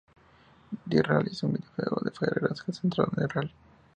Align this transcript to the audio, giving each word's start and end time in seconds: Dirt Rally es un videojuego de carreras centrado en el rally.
Dirt 0.87 1.05
Rally 1.09 1.29
es 1.29 1.43
un 1.43 1.53
videojuego 1.53 2.01
de 2.03 2.09
carreras 2.09 2.63
centrado 2.71 3.11
en 3.15 3.21
el 3.21 3.29
rally. 3.29 3.51